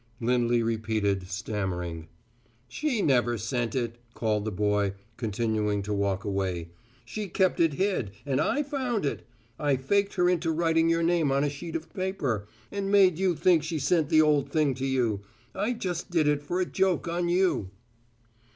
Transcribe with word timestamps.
Lindley 0.19 0.63
repeated, 0.63 1.27
stammering. 1.29 2.07
"She 2.67 3.03
never 3.03 3.37
sent 3.37 3.75
it," 3.75 3.99
called 4.15 4.45
the 4.45 4.51
boy, 4.51 4.93
continuing 5.15 5.83
to 5.83 5.93
walk 5.93 6.23
away. 6.25 6.71
"She 7.05 7.27
kept 7.27 7.59
it 7.59 7.73
hid, 7.73 8.09
and 8.25 8.41
I 8.41 8.63
found 8.63 9.05
it. 9.05 9.27
I 9.59 9.75
faked 9.77 10.15
her 10.15 10.27
into 10.27 10.51
writing 10.51 10.89
your 10.89 11.03
name 11.03 11.31
on 11.31 11.43
a 11.43 11.51
sheet 11.51 11.75
of 11.75 11.93
paper, 11.93 12.47
and 12.71 12.91
made 12.91 13.19
you 13.19 13.35
think 13.35 13.61
she'd 13.61 13.77
sent 13.81 14.09
the 14.09 14.23
old 14.23 14.49
thing 14.49 14.73
to 14.73 14.87
you. 14.87 15.21
I 15.53 15.73
just 15.73 16.09
did 16.09 16.27
it 16.27 16.41
for 16.41 16.59
a 16.59 16.65
joke 16.65 17.07
on 17.07 17.29
you." 17.29 17.69